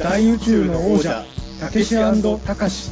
[0.00, 1.26] 大宇宙の王者
[1.60, 2.90] たけしたかし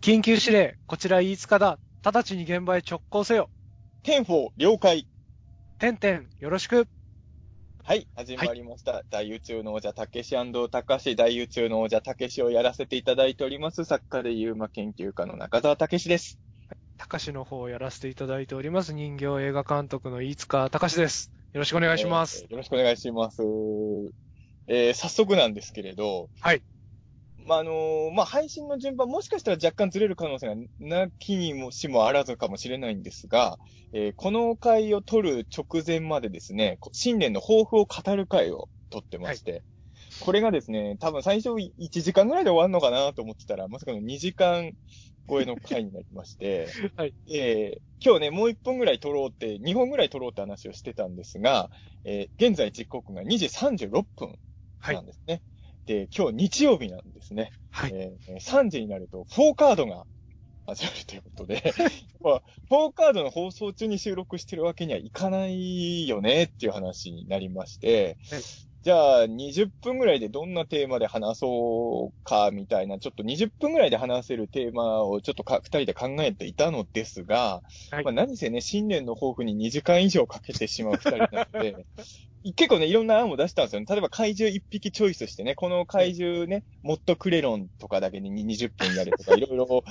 [0.00, 1.80] 緊急指令、こちら飯塚だ。
[2.04, 3.50] 直ちに現場へ直行せよ。
[4.04, 5.08] Ten-four 了解。
[5.80, 6.86] てんてん、よろしく。
[7.82, 9.02] はい、始まりました。
[9.10, 10.36] 大宇宙の王者、たけし
[10.70, 16.38] たかし、大宇宙の王者、たけしをやらせていただいております、作家でユーマ研究家の中澤たけしです。
[16.96, 21.32] たかしの方をやらせていただいております、人形映画監督の飯塚たかしです。
[21.52, 22.44] よろしくお願いします。
[22.44, 23.42] えーよろしくお願いします。
[24.68, 26.62] えー、早速なんですけれど、はい。
[27.44, 33.58] まあ、あのーまあ、配信の順番もしかしたら若干ずれる可能性がなきにもしもあらずかもしれないんですが、
[33.92, 39.64] えーこの回を撮る直前までですね、こ新年の抱負を語る回を撮ってまして、
[40.20, 41.70] これがですね、多分最初1
[42.02, 44.70] 時間ぐらいで終わるのかなと思ってたら、まさかの2時間
[45.30, 47.14] 超えの回になりまして、 はい。
[47.32, 51.70] えー今日ね、もう1本ぐらい撮ろうって、2本ぐらい撮ろうって話をしてたんですが、
[52.04, 54.38] えー現在時刻が2時36分
[54.78, 55.42] はいなんですね。
[55.86, 57.52] で、今日日曜日なんですね。
[57.70, 57.92] はい。
[57.94, 60.06] えー3時になると、4カードが
[60.66, 61.74] 始まるということで、
[62.20, 68.42] まあ、4カードの放送中に収録してるわけにはいかないよねっていう話になりましてはい、
[68.82, 78.04] じゃあ20分ぐらいでどんなテーマで話そうかみたいな、ちょっと20分ぐらいで話せるテーマをちょっとか二人で考えていたのですが、はい。
[78.04, 81.86] まあ、何せね、新年の抱負に2時間以上かけてしまう二人なので、
[82.42, 83.86] 結構ね、いろんな案を出したんですよね。
[83.88, 89.84] 例えば怪獣1匹チョイスしてね、この怪獣ね、モットクレロンとかだけで20分やるとか、いろいろ考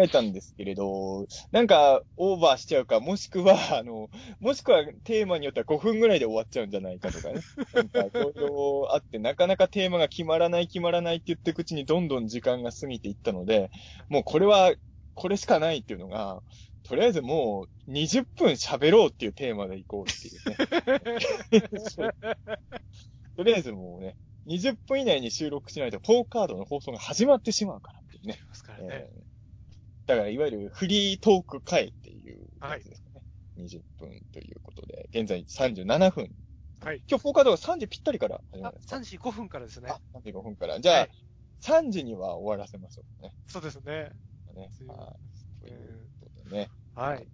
[0.00, 7.40] えたんですけれど、なんかオーバーしちゃうか、もしくは、あの、もしくはテーマによっては5分ぐらいで終わっちゃうんじゃないかとかね。
[7.74, 13.70] なんかいろいろあって、なかなかテーマが決まらない決まらないって言っていくうちにどんどん時間が過ぎていったので、
[14.08, 14.72] もうこれは、
[15.14, 16.42] これしかないっていうのが、
[16.88, 21.66] とりあえずもう20分喋ろうっていうテーマでいこうっていうね。
[23.36, 28.38] とりあえずもうね、20分以内に収録しないと、ポーカードの放送が始まってしまうからっていうね。
[28.48, 28.86] ますからね。
[28.90, 29.28] えー
[30.08, 33.22] だから、いわゆるフリートーク会っていうやつですね。
[33.58, 36.34] 20分ということで、現在37分。
[36.80, 37.02] はい。
[37.06, 40.80] 今日ポーカードが3時ぴったりから始まあるんですか？3時5分からですねあ。、35分から。
[40.80, 41.10] じゃあ、はい
[41.60, 43.34] 3時には終わらせましょうね。
[43.48, 44.12] そうですね。
[44.54, 45.16] ねは
[45.62, 45.66] い。
[45.66, 46.70] ということでね。
[46.98, 47.28] はい。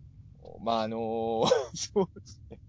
[0.61, 2.61] まあ、あのー そうですね。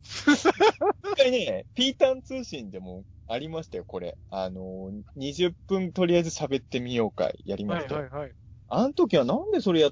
[1.04, 4.18] 一回ね、ピータン通信でもありましたよ、これ。
[4.30, 8.02] あのー20分とりあえず喋ってみようか、やりまはいしたよ。
[8.02, 8.36] はいはい。
[8.70, 9.92] あの時はなんでそれや、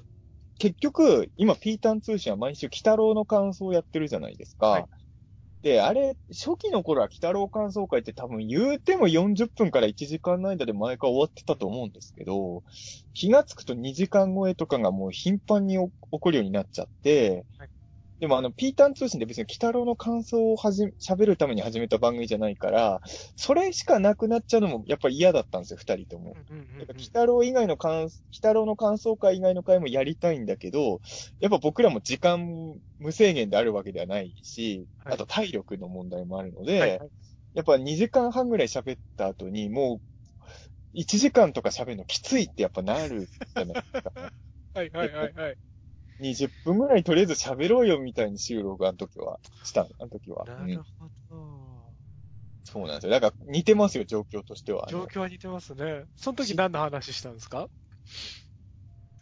[0.58, 4.66] 結局、今、ピータン通信は毎週、北郎の感想をやってるじゃないですか。
[4.68, 5.03] はい
[5.64, 12.62] で、あれ、初期の頃は北郎感想会って多分言うても40分から1時間の間で毎回終わってたと思うんですけど、
[13.14, 17.73] 気がつくと2時間超えとかがもう頻繁に起こるようになっちゃって、はい。
[18.24, 23.02] でもあの、ピータン通信って別に北郎の感想をはじ、喋るために始めた番組じゃないから、
[23.36, 26.34] それしかなくなっちゃうのもやっぱり嫌だったんですよ、二人とも。
[26.48, 31.02] うんうんうんやっぱ、北郎以外の感、北郎の感想会以外の会もやりたいんだけど、
[31.38, 37.10] やっぱ僕らも時間無制限であるわけではないし、はいあと体力の問題もあるので、はいはい
[37.52, 40.00] やっぱ2時間半ぐらい喋った後に、も
[40.94, 44.12] う、1時間とか喋るのきついってやっぱなるじゃないですか。
[44.74, 45.56] はいはいはいはい。
[46.20, 50.44] 20分ぐらいとりあえず喋ろうよみたいに収録あの時は、した、あの時は。
[50.46, 51.94] うんなるほど。
[52.64, 53.10] そうなんですよ。
[53.10, 54.86] だから似てますよ、状況としては。
[54.90, 56.04] 状況は似てますね。
[56.16, 57.68] その時何の話したんですか？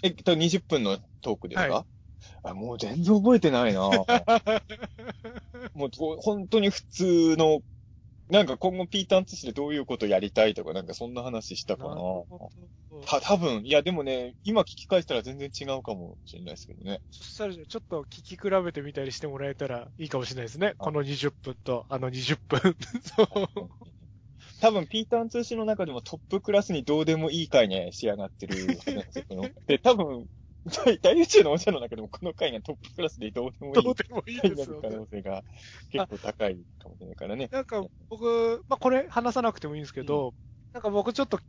[0.02, 1.86] えっと、20分のトークですか、は
[2.44, 3.80] あもう全然覚えてないな
[5.74, 7.62] もう本当に普通の、
[8.32, 12.02] なんか今後ピータン通信でどういうことやりたいとか、なんかそんな話したかなな。
[13.06, 17.02] た、多分いやでもね、今聞き返したら全然違うかもしれないですけどね。
[17.10, 20.72] そしたら、ちょっと聞き比べてみたりしてもらえたらいいかもしれないですね。
[20.78, 22.74] この20分と、あの20分。
[23.04, 23.68] そう。
[24.62, 28.66] 多分、ピータン通信の中でもトップクラスにどうでもいい回に仕上がってる
[29.66, 30.26] で、多分、
[30.66, 34.88] 大 大宇宙のお者の中でもこの回がトップクラスでどうでもいいどうでもいいですよね。
[34.88, 35.42] る可能性が
[35.90, 37.48] 結構高いかもしれないからね。
[37.50, 40.34] なんか僕、まあ、これ話さなくてもいいんですけど、
[40.72, 41.40] なんか僕ちょっと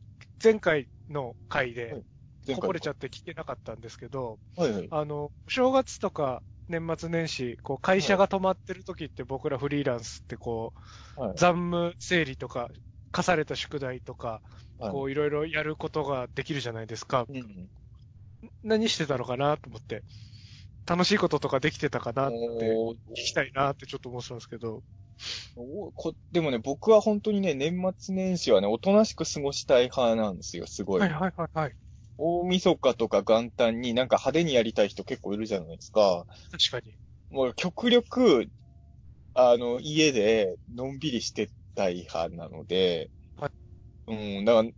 [0.44, 2.04] 前回の回で
[2.48, 4.88] 前こぼれちゃっって聞けなかったんですけど、はいはい。
[4.90, 10.74] あの、正月とか年末年始、こう会社が止まってる時って僕らフリーランスってこ
[11.18, 12.70] う、はい残務整理とか、
[13.12, 14.42] 課された宿題とか、
[14.80, 17.26] はいこういろいろやることができるじゃないですか。
[17.30, 17.70] うん
[18.64, 20.04] 何してたのかなと思って。
[20.86, 24.84] 楽しいこととかできてたかなって聞きたいなってちょっと思ってたんですけど。
[25.56, 31.02] おこでもね、僕は本当にね、年末年始はね、おとなしく過ごしたい派なんですよ、すごい。
[31.02, 31.74] はいはいはいはい。
[32.18, 36.26] 大晦日とか元旦になんか派手にやりたい人結構いるじゃないですか。
[36.52, 36.96] 確かに。
[37.30, 38.50] もう極力、
[39.34, 43.52] あの、家でのんびりして対派なので、は
[44.08, 44.70] うん、だから、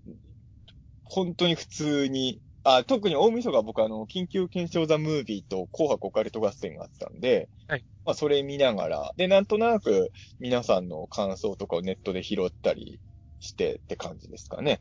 [1.03, 7.85] 本当に普通に、あ、特に大晦日は僕あの、緊急検証ザムービーと紅白オカルト合戦があったんで、はい。
[8.03, 12.99] まあそれ見ながら、で、なんとなく皆さんの感想とかをネットで拾ったり
[13.39, 14.79] してって感じですかね。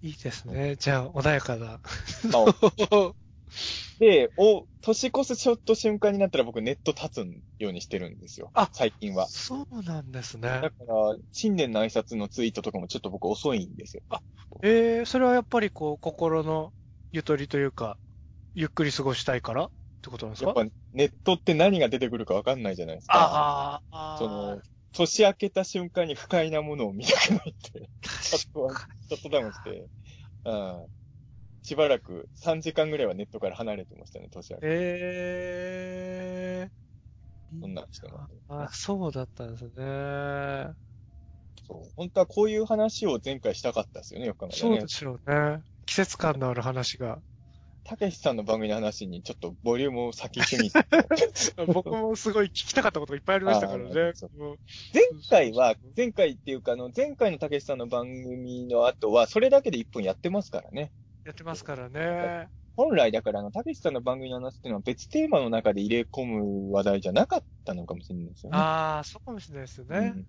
[0.00, 0.76] いいですね。
[0.76, 1.66] じゃあ、穏やかな。
[1.66, 3.14] まあ、
[3.98, 8.50] で、お、年越すちょっと瞬間になったら僕ネット立つようにしてるんですよ。
[8.54, 9.28] あ最近は。
[9.28, 10.74] そうなんですだねか。
[10.86, 14.02] ら、新年の挨拶のツイートとかもちょっと僕遅いんですよ。
[14.62, 16.72] えー、それはやっぱりこう、心の
[17.12, 17.98] ゆとりというか、
[18.54, 19.64] ゆっくり過ごしたいから？
[19.64, 19.70] っ
[20.02, 20.46] てことなんですか？
[20.46, 23.12] やっぱネットって何が出てくるかわかんないじゃないですか。
[23.14, 24.62] あーあー、その、
[24.92, 28.70] 年明けた瞬間に不快なものを見たくないって、ちょっ
[29.22, 29.88] と、ダウンして、
[30.46, 30.86] うん。
[31.62, 34.66] しばらく3時間ぐらいはネットから離れてましたね、年明け。
[34.66, 36.70] えー。
[37.60, 38.32] そんなんしてます。
[38.48, 39.70] あ、そうだったんですね。
[41.66, 41.82] そう。
[41.94, 44.88] 本当はこういう話を前回したかったですよね、よく考えたらねそうで。
[44.88, 45.62] しょうね。
[45.92, 47.18] 季節感のある話が。
[47.84, 50.86] たけしさんの番組の話にちょっとボリュームを先すぎて。
[51.70, 53.94] 僕もすごい聞きたかったことがいっぱいありましたからあね
[54.94, 60.92] 前回は、前回っていうか、あの、前回のたけしさんの番組の後は、それだけで1本やってますからね。
[61.26, 62.48] やってますからね。
[62.74, 68.56] 本来だから、あの、たけしさんの番組の話っていうのは別テーマの中で入れ込む話題じゃなかったのかもしれないですよね。
[68.56, 69.98] ああ、そうかもしれないですよね。
[69.98, 70.26] うん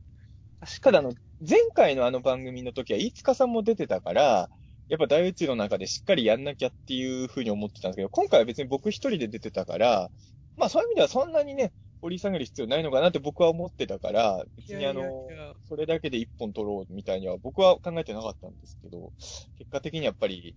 [0.59, 1.07] 確かただ、あに。
[1.09, 1.15] の、
[1.47, 4.49] 前回のあの番組の時は、飯塚さんも出てたから、
[4.89, 10.09] やっぱ大宇宙の中でしっかりやんなきゃっていうふうに思ってたんですけど、今回は別に僕一人で出てたから、
[10.57, 11.71] まあそういう意味ではそんなにね、
[12.01, 19.13] 掘り下げる必要ないのかなって僕は思ってたから、別にあの、いやいやいやそれだけで一本取ろうみたいには僕は考えてなかったんですけど、
[19.57, 20.55] 結果的にやっぱり、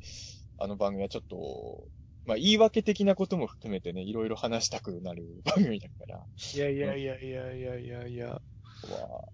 [0.58, 1.84] あの番組はちょっと、
[2.26, 6.20] まあ言い訳的なことも含めてね、いろいろ話したくなる番組だから、
[6.55, 8.43] いやいやいやいやいやいやいや。
[8.90, 9.25] は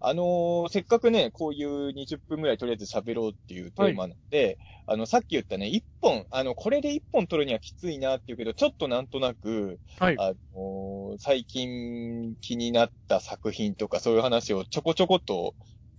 [0.00, 10.16] あのーせっかくね、こういう20分ぐらいとりあえず喋ろうっていうテーマなんで、あの、さっき言ったね、1本、あの、これで1本取るにはきついなっていうけど、ちょっとなんとなく、はい。
[10.18, 15.54] あのー最近気になった作品とかそういう話をちょこちょこっと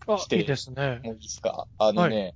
[0.07, 0.99] あし、ていいですね。
[1.03, 1.67] もういいですか？
[1.77, 2.35] あのね、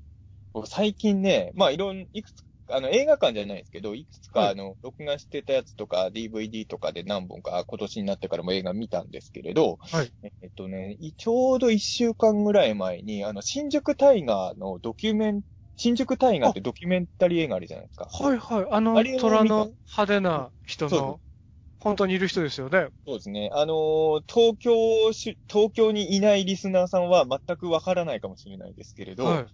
[0.54, 2.44] 僕最近ね、まあいろん、いくつ
[2.74, 15.42] あの、映画館じゃないですけど、いくつか、はいあの、録画してたやつとか、DVD とかで何本か今年になってからも映画見たんですけれど、はいえっとね、いちょうど一週間ぐらい前に、あの、新宿タイガーのドキュメン、
[15.76, 18.08] 新宿タイガーってドキュメンタリー映画あるじゃないですか。
[18.12, 18.68] はいはい。
[18.72, 21.20] あのあ虎の派手な人の、
[21.80, 22.88] 本当にいる人ですよね。
[23.06, 23.50] そうですね。
[23.54, 29.48] あのー東京し、東京にいないリスナーさんは全くわからないかもしれないですけれど、はい。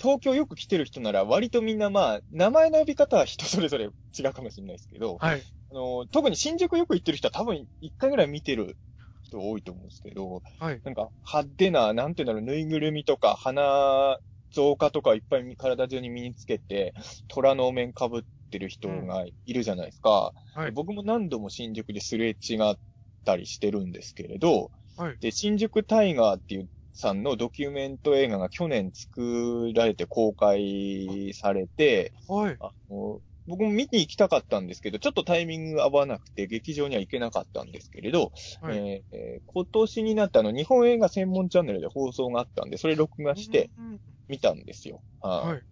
[0.00, 3.86] 東京よく来てる人なら割とみんなまあ、名前の呼び方は人それぞれ
[4.18, 5.46] 違うかもしれないですけど、はい。
[5.70, 8.78] あの、特に新宿よく行ってる人は多分一回ぐらい見てる
[9.22, 10.82] 人多いと思うんですけど、はい。
[10.84, 14.18] なんか派手な、なんていうんだろう、ぬいぐるみとか鼻、
[14.52, 16.94] 造花とかいっぱい体中に身につけて、
[17.28, 20.32] 虎のお面被ってる人がいるじゃないですか。
[20.54, 20.72] はい。
[20.72, 22.76] 僕も何度も新宿ですれ違っ
[23.24, 25.20] たりしてるんですけれど、はい。
[25.20, 32.56] で、新宿タイガーっていうさんのドキュメント映画が去年作られて公開されて、はい。
[32.60, 38.32] あの僕も見に行きたかったんですけど、ちょっとタイミング合わなくて劇場には行けなかったんですけれど、
[38.62, 38.76] はい。
[38.78, 45.02] えーえー今年になってあの日本映画専門チャンネルで放送があったんで、それ録画してうん、見たんですよ。
[45.20, 45.62] はいはい。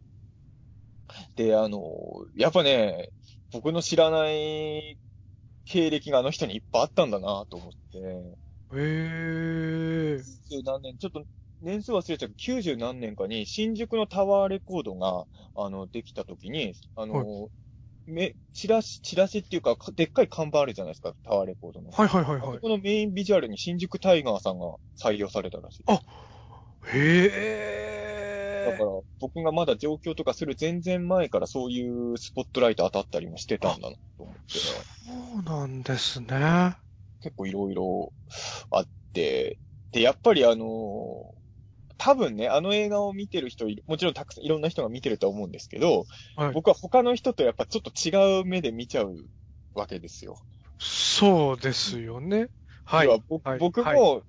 [1.37, 1.81] で、あの、
[2.37, 3.11] やっぱね、
[3.53, 4.99] 僕の知らない
[5.65, 8.39] 経歴があの人にいっぱいあったんだなと思って、
[8.75, 10.23] へえ。
[10.49, 11.25] 90何年、ちょっと
[11.61, 17.49] 年数忘れちゃうけど、90何年かに新宿のタワーレコードが、あの、できた時に、あの、
[18.07, 21.91] め、チラシ、チラシっていうか、かでっかい看板あるじゃないですか、タワーレコードの。
[21.91, 22.55] はいはいはいあはい。
[22.57, 25.85] そこのメインビジュアルに新宿タイガーさんが採用されたらしい。
[25.87, 26.01] あ
[26.93, 28.71] へえ。
[28.71, 36.82] だから、僕がまだ上京とかする全然前からそういうスポットライト当たったりもしてたんだなと思って、そうなんですね。
[37.23, 38.13] 結構いろいろ
[38.71, 39.59] あって、
[39.93, 40.67] で、やっぱりあの
[41.99, 46.05] 多分ね、あの映画を見てる人もちろんたくさんいろんな人が見てると思うんですけど、
[46.37, 46.53] はい。
[46.53, 49.15] 僕は他の人とやっぱちょっと違う目で見ちゃう
[49.75, 50.37] わけですよ。
[50.79, 52.49] そうですよね。
[52.85, 53.23] はい。
[53.29, 54.23] 僕はい僕も、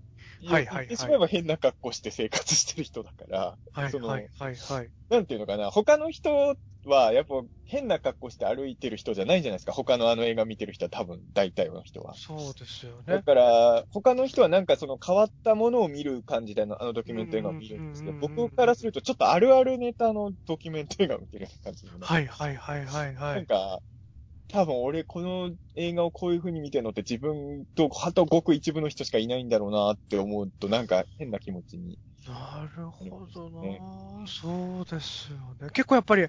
[0.48, 4.90] はい言はいはいってしまえば変な格好して生活してる人だから、はいそのはいはいはい。
[5.10, 7.36] なんていうのかな、他の人はやっぱ
[7.66, 9.72] 変な格好して歩いてる人じゃないじゃないですか。
[9.72, 12.14] 他のあの映画見てる人は多分、大体の人は。
[12.16, 13.24] そうですよだね。
[13.24, 21.98] から、他の人はなんかその変わったものを見る感じであのあのドキュメント映画を見るんですけど、僕からするとちょっとあるあるネタのドキュメント映画を見てるような感じでね。
[22.02, 23.36] はいはいはいはいはい。
[23.36, 23.80] なんか、
[24.54, 33.84] 多分俺この映画をこういう風に見てるのって自分と、あとごく一部の人しかいないんだろうなって思うとなんか変な気持ちになるほどな、ね
[34.28, 35.70] そうですよね。
[35.72, 36.28] 結構やっぱり、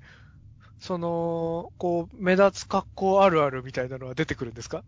[0.78, 4.85] その、こう、目立つ格好あるあるみたいなのは出てくるんですか？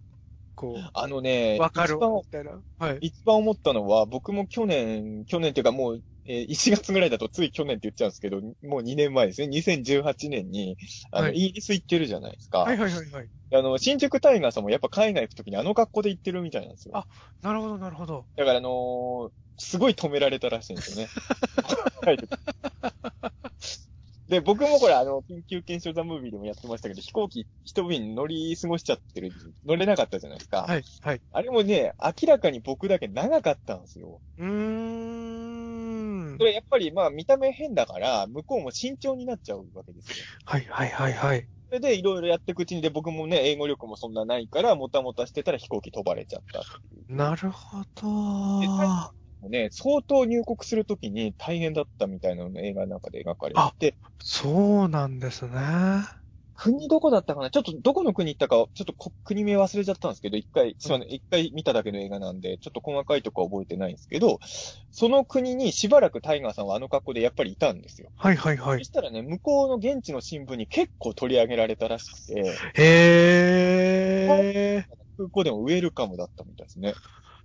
[0.56, 2.60] こあのねう、、わかるみたいな。
[2.78, 3.00] はい。
[3.00, 9.48] 一番思ったのは、僕も去年、去年っていうかもう、えー 1月ぐらいだとつい去年って言っちゃうんですけど、もう2年前ですね。
[9.48, 10.76] 2018年に、
[11.10, 12.60] あの、はいイギリス行ってるじゃないですか。
[12.60, 13.28] はいはいはいはい。
[13.52, 16.96] あの、新宿タイガーさんもやっぱ海外行くときにあの格好で行ってるみたいなんですよ。
[16.96, 17.06] あ
[17.42, 18.26] なるほどなるほど。
[18.36, 21.08] だからあのーすごい止められたらしいんですよね。
[22.02, 22.18] は い
[24.28, 29.32] で、僕もこれあの、緊急検証ザムービーでもやってましたけど、飛行機一便乗り過ごしちゃってる、
[29.64, 30.64] 乗れなかったじゃないですか。
[30.64, 31.20] はいはい。
[31.30, 34.20] あれもね、明らかに僕だけ長かったんですよ。
[34.36, 35.55] うーん
[36.38, 36.44] そ。
[36.44, 40.26] れやっぱりまあ見た目変だから、向こうも慎重になっちゃうわけですよ。
[40.44, 41.48] はいはいはいはい。
[41.68, 46.64] それでいろいろやっていくうちにで僕もね、英語力もそんなないから、もたもたしてたら飛行機飛ばれちゃったっ。
[47.08, 47.82] なるほ
[48.58, 49.12] でど。
[49.48, 56.02] ね、相当入国するときに大変だったみたいなのが映画の中で描かれてて、そうなんですね。
[56.58, 57.50] 国どこだったかな？
[57.50, 64.38] ちょっとどこの国行ったか、ちょっとこ国名忘れちゃったんですけど、一回、すいません、一回見ただけの映画なんで、ちょっと細かいとこは覚えてないんですけど、
[64.90, 68.10] その国にしばらくタイガーさんはあの格好でやっぱりいたんですよ。
[68.16, 68.78] はいはいはい。
[68.78, 74.84] そしたらね、向こうの現地の新聞に結構取り上げられたらしくて、へー。
[75.18, 76.94] 空港でもウェルカムだったみたいですね。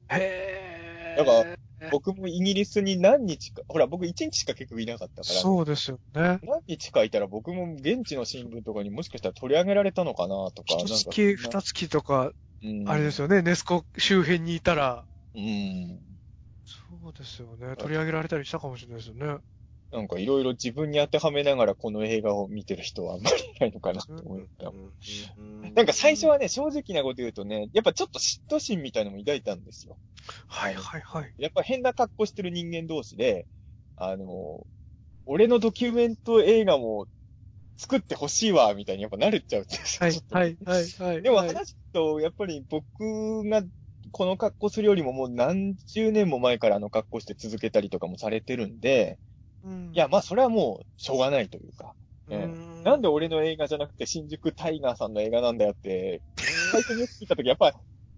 [0.10, 1.26] へー。
[1.26, 1.58] だから
[1.92, 6.40] 僕もイギリスに何日か、ほら僕1日しか結局いなかったから、そうですよね。
[6.44, 10.76] 何日かいたら僕も現地の新聞とかにもしかしたら取り上げられたのかなとか。
[10.78, 12.32] 一月、二月とか、
[12.64, 16.00] うんあれですよね、ネスコ周辺にいたら、うん。
[16.66, 19.40] そうですよね、取り上げられたりしたかもしれないですよね。
[19.92, 24.72] なんかいろいろ自分に当てはめながらこの映画を見てる人はあんまりいないのかなと思った。
[25.76, 29.98] なんか最初はね、正直なこと言うとね、やっぱちょっと嫉妬心みたいなのも抱いたんですよ。
[30.48, 31.34] はいはいはい。
[31.38, 33.48] やっぱ変な格好してる人間同士で、
[33.98, 34.66] あの、
[35.26, 37.08] 俺のドキュメント映画も
[37.78, 40.08] 作ってほしいわ、みたいにやっぱなれちゃうんですよ。
[40.08, 41.22] はいはいはいはい。
[41.22, 42.84] でもはい話すと、やっぱり僕
[43.50, 43.64] が
[44.12, 49.20] この格好するよりももう何十年も前からあの格好して続けたりとかもされてるんで、
[49.64, 51.94] うんいや、まあそれはもうしょうがないというか、
[52.28, 56.22] うえんなんで俺の映画じゃなくて新宿タイガーさんの映画なんだよって、
[56.72, 57.74] 最初に聞いたときやっぱ、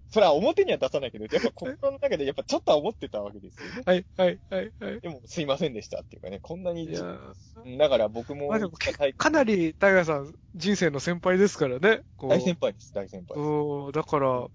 [0.10, 3.82] それは表には出さないけど、やっぱ心の中でやっぱちょっとは思ってたわけですよね。
[3.86, 5.02] はいはいはいはい。
[5.02, 12.02] でもすいませんでしたっていうかね、こんなにだから僕ももかかなりタイガーさん人生の先輩ですからね。
[12.20, 13.92] 大先輩です、大先輩です。
[13.92, 14.48] だから、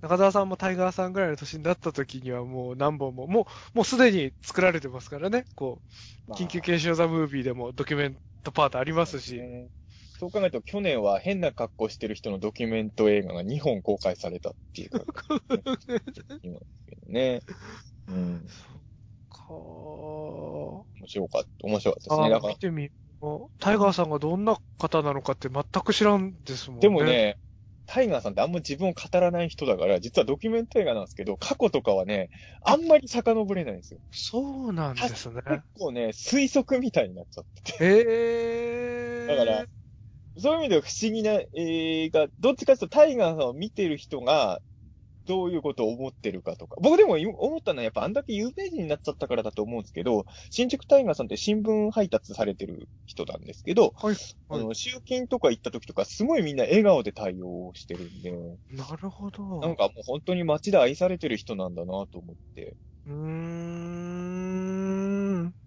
[0.00, 3.42] 中澤さんもタイガーさんぐらいの年になった時にはもう何本も、も
[3.74, 5.44] う、もうすでに作られてますからね。
[5.54, 5.82] こ
[6.26, 9.36] う、まあ緊急検証ザムービーでもドキュメントパートありますし。
[9.36, 9.68] ね
[10.18, 15.02] そう考えると、去年は変な格好してる人のドキュメント映画が2本公開されたっていう感
[16.12, 17.40] じ今ですけどね。
[18.08, 18.46] うん。
[19.30, 22.26] か面白かった、面白かったですね。
[22.26, 22.90] あだから見、てみ
[23.60, 26.80] タイガーさんがどんな方なのかって全く知らんですもんね。
[26.80, 27.38] でも、ね、
[27.88, 32.28] タイガーさんってあんま自分を語らない人だから、実はドキュメント映画なんですけど、過去とかはね、
[32.62, 34.00] あんまり遡れないんですよ。
[34.10, 35.40] そうなんですね。
[35.48, 37.84] 結構ね、推測みたいになっちゃってて。
[37.84, 39.26] へえ。
[39.26, 39.64] だから、
[40.36, 44.60] そういう意味では不思議な映画、どっちかというとタイガーさんを見てる人が、
[45.28, 46.76] どういうことを思ってるかとか。
[46.82, 54.16] 僕でも思ったのはやっぱあんだけ有名人になっちゃったからだと思うんですけど、新宿タイガーさんって新聞配達されてる人なんですけど、はい。
[54.48, 58.32] あの、集金とか行った時とかすごいみんな笑顔で対応してるんで、
[58.70, 59.60] なるほど。
[59.60, 62.74] なんかもう本当に街で愛されてる人なんだなと思って。
[63.06, 63.78] うーん。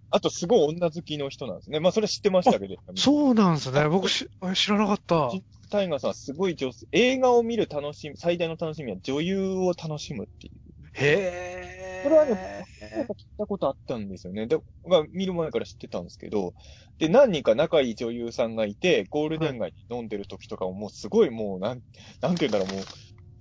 [0.09, 1.79] あとすごい女好きの人なんですね。
[1.79, 2.75] まあそれは知ってましたけど。
[2.95, 3.87] そうなんですね。
[3.87, 5.31] 僕しあ知らなかった。
[5.71, 6.85] タイガーさんはすごい上手。
[6.91, 10.53] 映画を見る楽しみ、最大の楽しみは女優を楽しむっていう。
[10.93, 12.03] へえ。
[12.03, 14.47] これはね、聞いたことあったんですよね。
[14.47, 16.53] で、僕は見る前から知ってたんですけど、
[16.99, 21.81] で、何人か仲いい女優さんがいて、ゴールデン街に飲んでる時とかももうすごいもう、なん、
[22.21, 22.85] なんて言うんだろう、もう、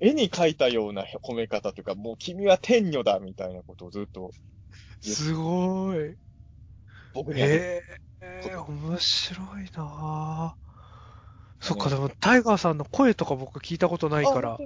[0.01, 4.31] 絵に描いたような褒め方というか、もう君は天女だみたいなことをずっと、
[5.03, 6.15] すごい。
[7.13, 7.83] 僕ね、へ
[8.21, 10.70] え、面白いなぁ。
[11.61, 14.59] そっか、でも、タイガーさんの声とか僕聞いたことないから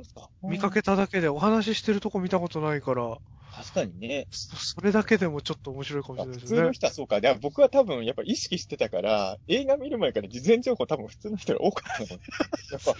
[0.42, 3.18] 見かけただけでお話ししてるとこ見たことないから、
[3.54, 4.26] 確かにね。
[4.30, 6.72] そそれだけでもちょっと面白いかもしれないですね普通の。
[6.72, 7.20] 人はそうか。
[7.20, 12.20] で僕は多分やっぱ意識してたから、映画見る前から事前情報多分普通の人が多かったの。
[12.72, 12.94] やっぱ、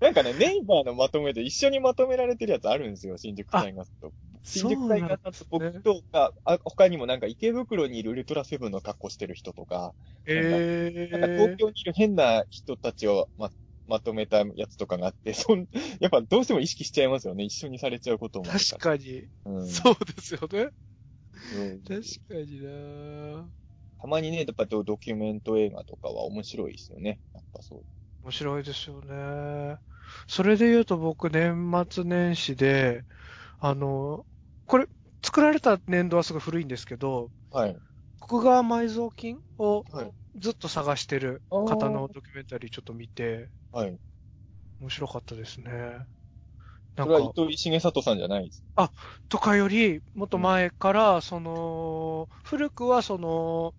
[0.00, 4.12] なんかね、ネイバーのまとめで一緒にまとめられてるやつあるんですよ、新宿タイガースと。
[4.46, 9.94] 新宿タイガースと僕とか、あ他にもなんか池袋にいるウルトラセブンの格好してる人とか、
[10.26, 10.34] え
[11.10, 13.50] なんか東え京にいる変な人たちをま、
[13.86, 15.66] まとめたやつとかがあって、そん、
[16.00, 17.44] やっぱどうしても意識しちゃいますよね。
[17.44, 19.50] 一緒にされちゃうことも確かに、う
[19.80, 20.70] んそうですよね。
[21.50, 23.50] うん確かにな
[23.98, 27.20] たまにね、やっぱドドキュメント映画とかは面白いですよね。
[27.34, 27.84] やっぱそう。
[28.22, 29.78] 面白いですよね。
[30.28, 33.04] それで言うと僕、年末年始で、
[33.58, 34.26] あの、
[34.66, 34.86] これ、
[35.24, 37.82] 作られた年度はすごい古いんですけど、はい。
[38.20, 40.12] 国川埋蔵金をはい。
[40.36, 43.98] ずっと探してる方のドキュメンタリーちょっと見て、はい。
[44.80, 45.70] 面白かったですね。
[46.96, 48.62] なんそれはか、糸井重里さんじゃないです。
[49.28, 53.74] とかより、もっと前から、その、古くはその、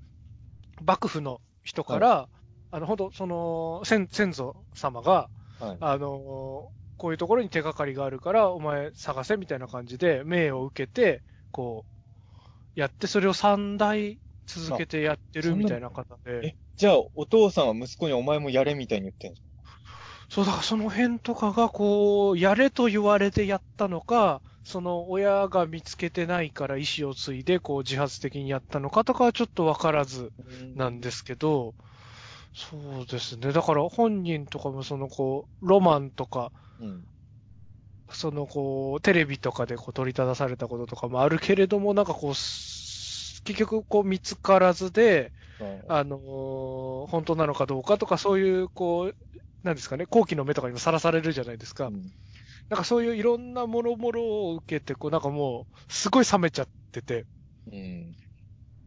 [0.86, 2.30] 幕府の人から、
[2.72, 5.30] あの、本当その、先先祖様が、
[5.60, 5.80] はい。
[5.80, 11.86] あの、こういうところに手がかりがあるから、お前探せみたいな感じで、命を受けて、こ
[12.76, 16.48] う、やって、それを3代続けてやってるみたいな方で。
[16.48, 19.48] え、、じゃあ、お父さんは息子にお前もやれみたいに言ってんですか
[20.30, 30.34] そう、だからその辺とかが、こう、やれと言われてやったのか、その親が見つけてないから意思を継いで、こう、自発的にやったのかとかはちょっとわからず
[30.76, 31.76] なんですけど、
[32.54, 33.52] そうですね。
[33.54, 37.08] だから本人とかもその、こう、ロマンとか、うん。
[38.10, 49.18] その、こう、テレビとかでこう取り立たされたこととかもあるけれども、なんかこう、す結局こう見つからずで、はいあのー本当なのかどうかとか、そういう、こう、
[49.64, 51.88] なんですかね、後期の目とかにもさらされるじゃないですか。
[51.88, 52.14] うん
[52.70, 57.28] なんかそういういろんなもろもろを受けて、こう、なんかもう、すごい冷めちゃってて、
[57.68, 58.18] うん。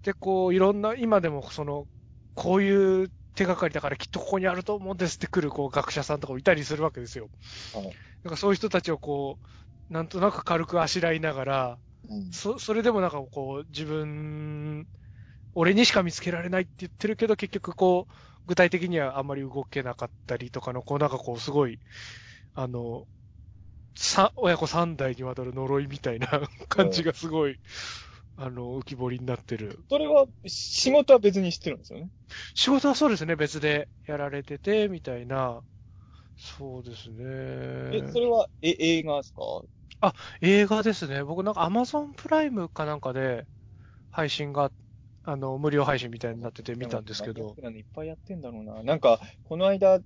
[0.02, 1.88] で、こう、いろんな、今でもその、
[2.34, 7.30] こういう手がかりだからきっとここにあると思うんですって来る、こう、学者さんとかもいたりするわけですよ。
[7.72, 7.98] はい。
[8.24, 9.38] なんかそういう人たちをこ
[9.90, 12.30] う、なんとなく軽くあしらいながら、うん。
[12.32, 14.88] そ、それでもなんかこう、自分、
[15.54, 18.14] 俺にしか見つけられないって言ってるけど、結局こう、
[18.46, 21.80] 具体的にはあんまり動けなかったりとかの、こうなんかこう、すごい、
[22.54, 23.06] あの、
[23.96, 26.28] さ、親子三代にわたる呪いみたいな
[26.68, 27.60] 感じがすごい、
[28.36, 29.80] あの、浮き彫りになってる。
[29.88, 32.10] それは、仕事は別にしてるんですよね？
[32.54, 35.62] 仕事はそうですね、別でやられてて、みたいな。
[36.36, 37.24] そうですね。
[37.92, 39.42] え、それは、え、映画ですか？
[40.40, 41.22] 映画ですね。
[41.24, 43.46] 僕なんか Amazon プライムかなんかで
[44.10, 44.72] 配信が、
[45.24, 47.56] あの、無料配信みたいになってて見たんですけど。
[47.76, 48.82] いっぱいやってんだろうな。
[48.82, 50.00] なんか、この間、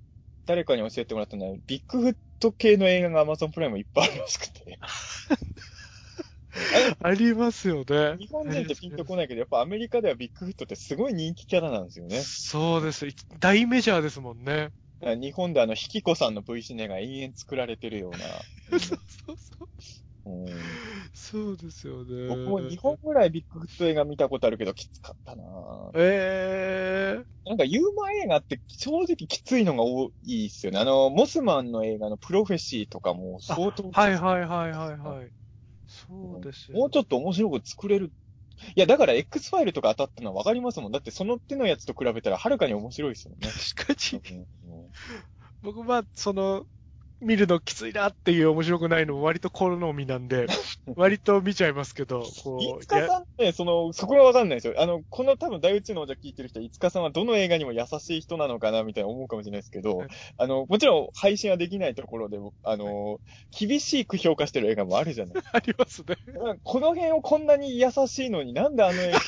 [0.47, 4.79] 誰かに教えてもらったのは、ビッグフット系の映画が Amazon プライムいっぱいあるらしくて。
[7.03, 8.17] ありますよね。
[8.19, 12.21] 日本人ってピンとこないけど、やっぱアメリカではビッグフットってすごい人気キャラなんですよね。
[12.21, 13.07] そうです。
[13.41, 14.71] 大メジャーですもんね。
[15.01, 18.19] 日本であの、ヒキコさんの V シネが延々作られてるような。
[18.71, 19.69] そうそうそう。
[20.27, 20.47] うん
[21.13, 22.29] そうですよね。
[22.29, 25.45] 僕も2本ぐらいビッグフット映画見たことあるけど、きつかったな
[25.95, 30.79] ええなんかユーモア映画って正直きついのが多いっすよね。
[30.79, 33.91] あの、モスマンの映画のプロフェシーとかも相当。
[33.91, 35.31] はいはいはいはいはい。
[36.09, 38.13] そうですよ、もうちょっと面白く作れる。
[38.77, 40.93] いや、だから X ファイルとか当たったのはわかりますもん。
[40.93, 43.49] だってその手のやつと比べたらはるかに面白いですよね。
[43.77, 44.39] 確かに。
[44.39, 44.91] うん
[45.63, 46.67] 僕は、その、
[47.21, 50.47] 見るのきついなっていう面白くないのも割と好みなんで、
[50.97, 54.75] 割と見ちゃいますけど、こいうつかさんって、その、そこがわかんないですよ。
[54.77, 63.21] あの、この多分大宇宙の王者聞いてる人は、いつかさんはどの映画にも優しい人なのかな、みたいな思うかもしれないですけどはい、あの、もちろん配信はできないところでも、あの、
[63.59, 65.35] 厳しく評価してる映画もあるじゃない。
[65.53, 66.17] ありますね。
[66.63, 69.19] この辺をこんなに優しいのになんであの映画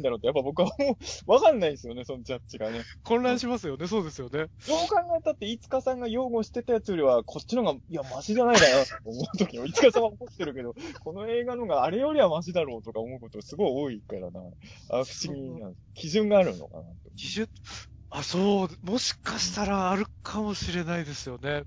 [0.00, 2.82] んだろうって、やっぱ僕はもう、わかんないですよね、そのジャッジがね。
[3.04, 3.86] 混乱しますよね。
[3.86, 4.30] そうですよね。
[4.30, 4.48] どう
[4.88, 14.40] 考えたって、いつかさんが擁護してたやつよりは、こっちの方が、いや、マシじゃないだよ、と思う時も、いつかさんは怒ってるけど、この映画のがあれよりはマシだろうとか思うことすごい多いからな。
[14.90, 15.72] あ、不思議な。
[15.94, 16.88] 基準があるのかなと。
[17.16, 17.48] 基準、
[18.10, 21.64] あ、そう、もしかしたらあるかもしれないですよね。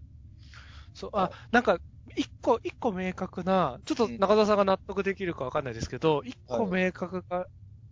[0.94, 1.80] そう、あ、なんか、
[2.16, 7.46] 一個、一個明確な、ちょっと中田さんが納得できるかわかんないですけど、一個明確な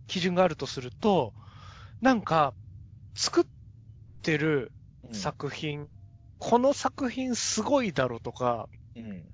[0.06, 1.34] 基準があるとすると、
[2.00, 2.54] なんか、
[3.14, 3.44] 作っ
[4.22, 4.72] てる
[5.04, 5.88] うん作品、
[6.38, 9.24] この作品すごいだろとか、うん。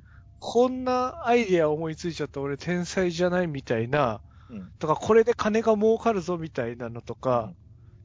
[0.40, 4.72] こんなアイデア思いついちゃった俺天才じゃないみたいな、うん。
[4.78, 7.52] とか、これで金が儲かるぞみたいなのとか、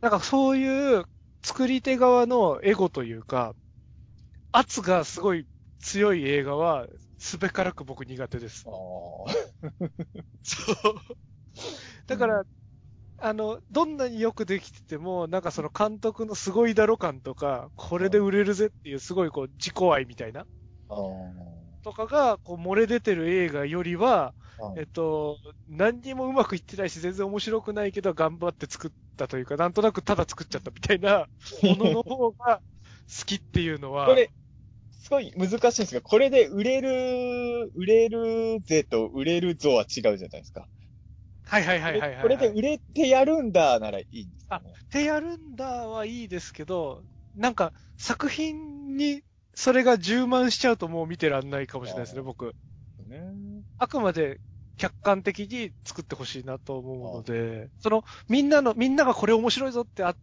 [0.02, 1.04] なんかそういう
[1.44, 3.54] 作り手側のエゴというか、
[4.52, 5.48] 圧がすごい
[5.80, 8.62] 強い映画は、すべからく僕苦手です。
[10.44, 11.00] そう。
[12.08, 12.44] だから、
[13.20, 20.48] あの、どんなによくできてても、なんかその監督のすごいだろ感とか、これで売れるぜっていうすごいこう自己愛みたいな、
[20.90, 20.96] あ
[21.84, 24.74] とかが、こう漏れ出てる映画よりは、あ。
[24.76, 25.38] えっと、
[25.68, 31.28] 何にもうまくいってないし、全然面白くないけど、頑張って作ったというか、なんとなくただ作っちゃったみたいな
[31.62, 32.62] ものの方が
[33.20, 34.32] 好きっていうのは、これ、
[34.92, 39.88] すごい難しいんですが、これで売れる、売れるぜと売れるぞは違う
[40.18, 40.70] じゃないですか。
[41.54, 42.22] はいはいはいはい。
[42.22, 44.74] これで売れてやるんだならいいんですかね。
[44.90, 47.04] てやるんだはいいですけど、
[47.36, 49.22] なんか作品に
[49.54, 52.56] それが充満しちゃうともう見てらんないかもしれないですね、僕。
[53.08, 53.22] ね
[53.78, 54.40] あくまで
[54.78, 60.16] 客観的に作ってほしいなと思うので、その、みんなの、みんながこれ面白いぞってあ、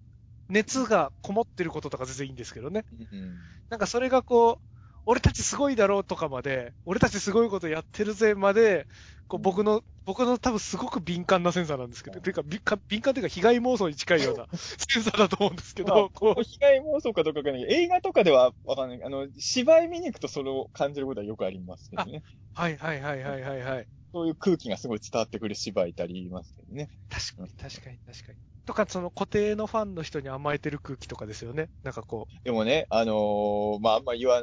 [0.48, 2.84] 熱がこもってることとか全然いいんですけどね。
[2.92, 3.36] うん
[3.68, 4.79] なんかそれがこう、
[5.10, 8.86] 俺たちすごいだろうとかまで、俺たちすごいことやってるぜまで、
[9.26, 19.02] こううん僕の、僕の多分すごく敏感なセンサーなんですけど、ていうか敏感、敏感というか被害妄想に近いような センサーだと思うんですけど、まあこう、被害妄想かどうかわかんないけど、映画とかではわかんない。
[19.02, 22.22] あの、芝居見に行くとそれを感じることはよくありますけどね。
[22.54, 23.88] はいはいはいはいはいはい。
[24.12, 26.88] そういう空気がすごい伝わってくる芝居いたり言いますけどね。
[27.08, 28.38] 確かに確かに確かに。
[28.66, 31.68] とか、その固定のファンの人に甘えてる空気とかですよね。
[31.82, 34.42] なんかこう、でもね、あのーまあ、あんま言わ、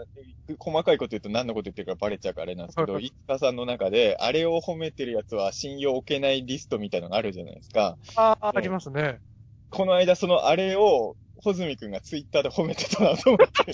[0.60, 7.98] 細かいこと言うと何のこと言ってるかバレちゃうからあれなんですけど、はいいつかさんの中で、あれを褒めてるやつは信用置けないリストみたいなのがあるじゃないですか。
[8.16, 9.20] ああ、ありますね。
[9.70, 13.72] この間そのあれを、ホズミ君がツイッターで褒めてたなと思って。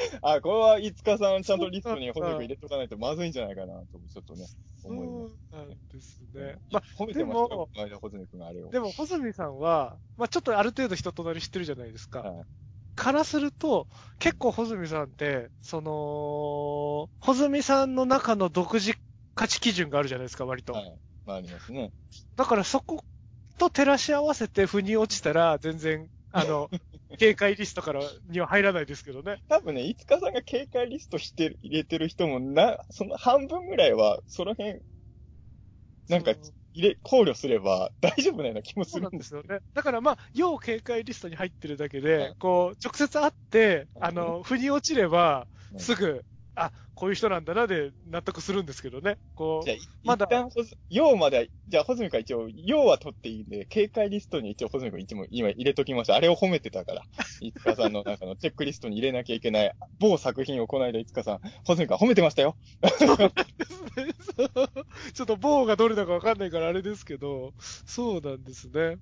[0.22, 5.38] あ、これはいつかさんちゃんとリストにホズミ君入れとかないとまずいんじゃないかなと、ちょっとね、そう思います。
[5.52, 6.56] なんですね。
[6.70, 7.68] ま褒めてましたよ、
[8.00, 8.70] このあれをあ、。
[8.70, 12.20] でも、ホズミさんは、まあちょっとある程度人となり知ってるじゃないですか。
[12.20, 12.44] はい
[12.96, 18.92] からすると、結構ホズミさんって、その、ホズミさんの中の独自
[19.34, 20.74] 価値基準があるじゃないですか、割と。
[20.74, 20.98] はい。
[21.24, 21.92] まあありますね。
[22.36, 23.02] だからそこ
[23.58, 26.68] と照らし合わせて腑に落ちたら、全然、あの、
[27.18, 29.42] 警戒リストからには入らないですけどね。
[29.48, 34.80] 多分ね、いつかさんが警戒リストしてる、入れてる人もな、その半分ぐらいは、その辺、
[36.08, 36.32] なんか
[36.72, 39.22] 入れ、考慮すれば大丈夫なような気もするんで。
[39.22, 39.60] すすよね。
[39.74, 46.24] だからまあ、要警戒リストに入ってるだけで、はいこう、直接会って、はいあの、腑に落ちれば、うんすぐ、
[46.56, 49.18] あ、こういう人なんだなで納得するんですけどね。
[49.34, 50.50] こじゃあ、まだ一旦
[50.90, 56.14] 要まで、じゃあ、ホズミ君一応、要は取っていいんで、警戒リストに一応、ホズミ君一応、今入れときました。
[56.14, 57.02] あれを褒めてたから。
[57.40, 62.56] いつかさんの中のチェックリストに入れなきゃいけない、某作品をこの間、いつかさん、ホズミ君褒めてましたよ。
[62.98, 63.16] そう
[65.12, 67.52] ちょっと棒がどれだかわかんないからあれですけど、
[67.86, 68.98] そうなんですね。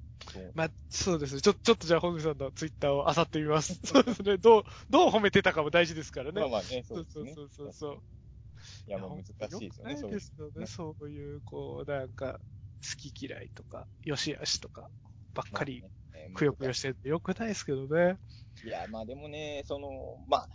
[0.54, 1.40] まあ、そうですね。
[1.40, 3.80] ちょ、ちょっとじゃあ、本口さんのツイッターを漁ってみます。
[3.84, 4.36] そうですね。
[4.36, 6.40] どう、どう褒めてたかも大事ですからね。
[6.40, 7.32] まあまあね、そうですね。
[7.34, 7.87] そうそうそうそう。
[8.86, 10.66] いや、もう難しいですよね、そうですよね。
[10.66, 12.40] そういう、こう、なんか、
[12.82, 14.90] 好き嫌いとか、よしあしとか、
[15.34, 15.86] ばっかり、
[16.34, 18.18] くよくよしててよくないですけどね。
[18.62, 19.88] いや、まあでもね、その、
[20.28, 20.48] まあ、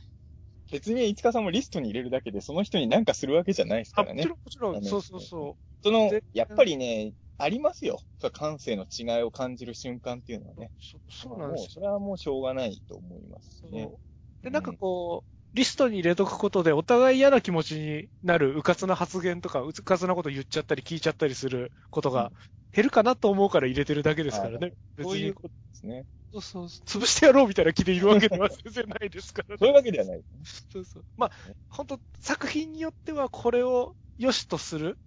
[0.72, 4.36] 別に、いつかさんもリストに入れるだけで、その人に何かするわけじゃないですあ、からねもちろ。
[4.36, 8.02] ん、もちろん、あのそうそうそその絶、やっぱりね、ありますよ。
[8.20, 10.62] そう感性の違いを感じる瞬間っていうのはう。
[10.62, 10.72] ね。
[10.80, 13.96] そそうなんですよもう、それはもうしょうがないと思いますそうね。
[14.44, 22.32] で、なんかこう、リストに入れとくことで、お互い嫌な気持ちになる、うかつな発言とか、うかつなこと言っちゃったり聞いちゃったりすることが
[22.72, 24.74] 減るかなと思うから入れてるだけですからはね。
[24.98, 26.06] 別にそういう、ことですね。
[26.32, 29.58] そうそう、潰してやろうみたいな気でいるわけでは全然ないですからね。
[29.62, 30.24] そういうわけではないね。
[30.72, 31.06] そうそう。
[31.18, 31.32] まあ、
[31.70, 34.98] 本当作品によってはこれを良しとする、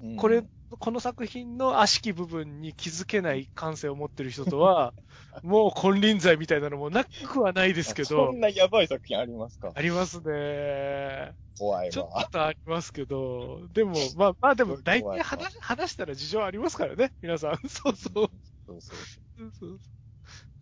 [0.00, 0.42] うんこれ、
[0.78, 4.94] この作品の悪しき部分に気づけない感性を持ってる人とは、
[5.42, 9.72] もう金輪際みたいなのもなくはないですけそどん、なやばい作品ありますか？
[9.74, 11.34] ありますね。
[11.58, 12.28] 怖いちょっわ。
[12.30, 17.68] とありますけど、でも、まあ、まあでも、大体話話したら事情ありますからね、皆さん。
[17.68, 18.28] そうそう。
[18.66, 19.08] そうそう。
[19.38, 19.80] そうそう。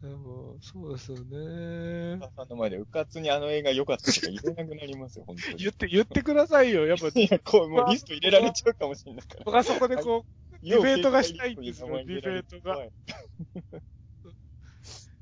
[0.02, 2.18] でもそうですよね。
[2.34, 5.58] さんの前で、うかつにあの映画良かったとか言えなくなりますよ、本当に。
[5.60, 6.86] 言って、言ってくださいよ。
[6.86, 9.42] やっぱ、 いや、こう、もうリスト入れられちゃうかもしれないから。
[9.44, 12.92] 僕はそこでこう、ディベートがしたいんですよディベートがはい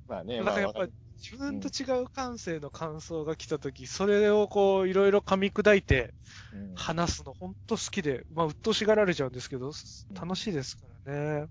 [0.07, 6.15] まあね、まあ、かやっぱり自分と違う感性の感想が来たとき、それをこう、いろいろ噛み砕いて
[6.53, 9.73] うん話すの本当好きで、まあ、鬱陶しがられちゃうんですけど、
[10.15, 11.49] 楽しいですからね。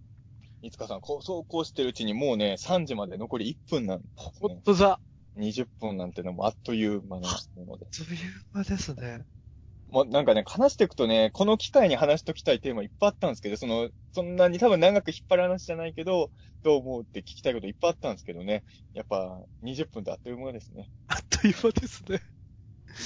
[0.61, 4.61] いつかさん、こう、そうこうしてるうちにもうね、3時まで残り1分なんですほねん。
[4.61, 4.99] とだ。
[5.35, 7.87] 20分なんてのもあっという間なもので。
[7.91, 8.17] そういう
[8.53, 9.25] 間ですね。
[9.89, 16.31] もうなんかね、話していくとね、この機会に話しときたいテーマいっぱいあったんですけど、その、そんなに多分長く引っ張る話じゃないけど、
[16.63, 18.65] どう思うって聞きたいこといっぱいあったんですけどね。
[18.93, 20.89] やっぱ、20分であっという間ですね。
[21.07, 22.21] あっという間ですね。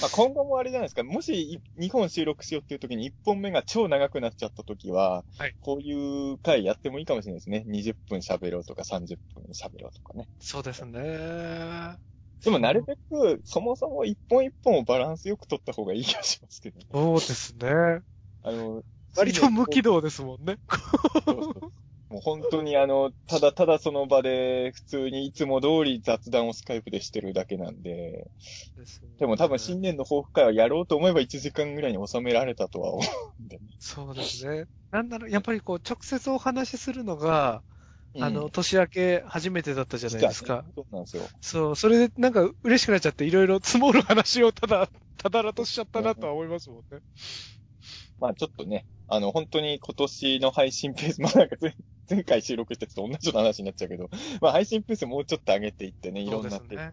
[0.00, 7.64] まあ、今後もあれじゃないですか、もし2本収録しようっていう時に1本目が超長くなっちゃった時は、はいこういう回やってもいいかもしれないですね。
[7.68, 10.28] 20分喋ろうとか30分喋ろうとかね。
[10.40, 11.98] そうですね。
[12.44, 16.86] でもなるべく、そもそも一本一本をバランスよく取った方がいい気がしますけどね。
[16.90, 18.02] そうですね。
[18.42, 18.82] あの、
[19.16, 20.58] 割と無軌道ですもんね。
[21.24, 21.72] そうそう
[22.12, 28.30] もう本当にあの、ただただその場で普通にいつも通り雑談をスカイプでしてるだけなんで、
[29.18, 33.02] でも多分新年の抱負会はやろうと思えば1時間ぐらいに収められたとは思
[33.40, 33.62] うんでね。
[33.78, 34.66] そうですね。
[34.90, 37.62] なんだろう、やっぱりこう、直接お話しするのが、
[38.20, 40.66] あの、うん、年明け初めてだったじゃないですか。
[40.76, 41.22] そうなんですよ。
[41.40, 47.00] そう、それでなんか嬉しくなっちゃって、いろいろ積もる話をただ、ただらとしちゃったなとは思いますもんね。
[48.18, 51.56] まあちょっとね、あの、本当に今年の配信ペース、まあなんか
[52.12, 56.92] 前回収録したやつと同じような話になっちゃうけど、まあ配信ペースもうちょっと上げていってね、いろんなってね、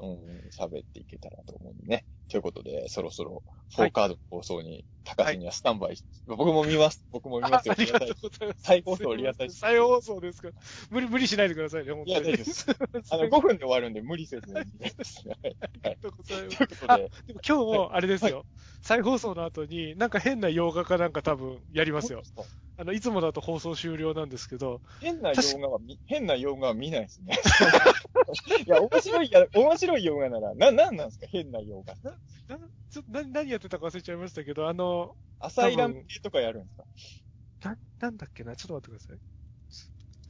[0.00, 2.04] うん、喋っていけたらと思うんでね。
[2.28, 3.42] ということで、そろそろ、
[3.74, 7.04] フォーカードの放送に、高橋にはスタンバイし、僕も見ます。
[7.10, 7.74] 僕も見あますよ。
[7.76, 8.62] ありがとうございます。
[8.62, 10.50] 再放送リアタイ再放送ですか？
[10.90, 12.12] 無理、無理しないでくださいね、本当に。
[12.12, 12.66] いや大丈夫です
[13.10, 14.54] あの、5分で終わるんで無理せずに。
[14.54, 14.66] はい
[15.82, 16.84] ありがとうございます。
[16.86, 18.46] あ、でで、も今日も、あれですよ。
[18.82, 22.22] 再放送の後に、なんか変な洋画かなんか多分やりますよ。
[22.76, 27.38] あの、いつもだと放送終了なんですけど、変な洋画は見、変な洋画は見ないですね。
[28.70, 31.26] いや、面白い、いや、面白い洋画なら、な、なんなんですか？
[31.28, 31.96] 変な洋画。
[32.48, 32.58] な、
[32.90, 36.84] ちょっと何、何やってたか忘れちゃいましたけど、あの、アサイラム系とかやるんですか？
[37.62, 39.20] な、なんだっけな、ちょっと待ってください。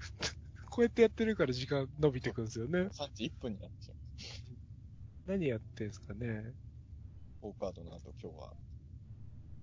[0.71, 2.91] こうやってやってるから時間伸びてくんですよね。
[2.91, 3.97] ?3 時1分になっちゃう。
[5.27, 6.55] 何やってんすかね？
[7.43, 8.57] フォーカードの後今日は。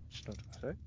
[0.09, 0.77] ちょっと待ってください。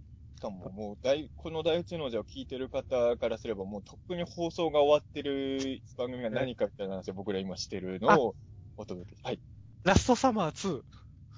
[0.40, 8.34] しかももう大、この大宇宙の字を聞いてる方からすれば、もうとっくに放送が終わってる番組が何かみたいな話を僕ら今してるのを
[8.78, 9.16] お届け。
[9.22, 9.40] はい。
[9.84, 10.80] ラストサマー2。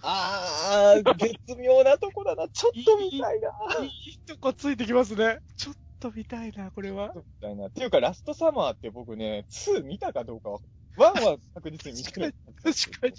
[0.02, 2.48] あー、絶妙なとこだな。
[2.48, 3.50] ちょっと見たいな。
[3.84, 5.40] いいとこついてきますね。
[5.56, 7.12] ちょっと見たいな、これは。
[7.16, 7.66] みたいな。
[7.66, 10.60] っていうか、ラストサマーって僕ね、2見たかどうかは、
[10.96, 12.34] 1は確実に見てる。
[12.62, 13.14] 確かに。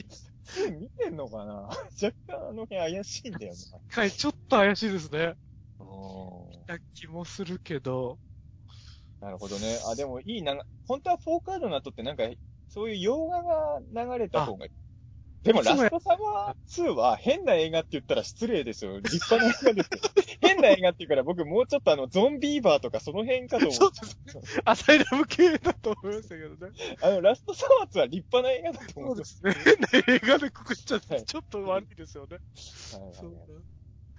[0.45, 3.53] 2見てんのかな若干あの辺怪しいんだよ
[3.89, 5.35] はい、ちょっと怪しいですね。
[6.67, 6.79] な。
[6.93, 8.19] 気もするけど。
[9.19, 9.79] なるほどね。
[9.89, 12.23] あ、でもいいな、本当はフォーカードの後ってなんか、
[12.67, 13.79] そういう洋画が
[14.17, 14.71] 流れた方がいい。
[15.43, 18.99] でも、ラストサマー2は変な映画って言ったら失礼ですよ。
[18.99, 19.99] 立派な映画ですよ。
[20.39, 24.17] 変な映画って言うから僕もうちょっとあの、ゾンビーバーとかその辺かと思そうです
[24.63, 26.71] アサイラム系だと思いましたけどね。
[27.01, 29.23] あの、ラストサマー2は立派な映画だと思そううんで。
[29.23, 29.53] ですすね。
[29.53, 32.37] 変な映画でくくっちゃって、はいちょっと悪いですよね。
[32.93, 33.49] はいはいそうはい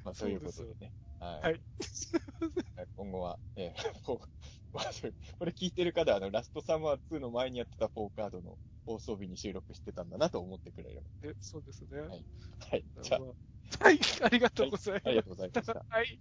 [0.05, 0.93] まあ、そういうことでね。
[1.25, 1.43] はい。
[1.43, 1.61] はい
[2.97, 4.03] 今後は、えー、
[5.39, 11.07] これ聞いてる方は、あの、ラストサマー2の前にやってたフォーカードの放送日に収録してたんだなと思ってくれれば。
[11.23, 12.01] えそうですね。
[12.01, 12.25] はい
[12.71, 12.85] はい。
[13.03, 13.21] じゃあ、
[13.85, 15.07] はい、ありがとうございます。
[15.07, 15.87] ありがとうございました。
[15.89, 16.21] はい。